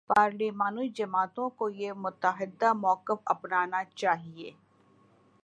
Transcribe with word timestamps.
پارلیمانی 0.09 0.89
جماعتوں 0.89 1.49
کو 1.49 1.69
یہ 1.69 1.93
متحدہ 1.95 2.73
موقف 2.73 3.19
اپنانا 3.25 3.83
چاہیے۔ 3.95 4.51